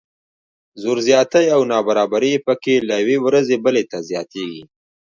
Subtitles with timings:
[0.81, 4.63] زور زیاتی او نابرابري پکې له یوې ورځې بلې ته زیاتیږي.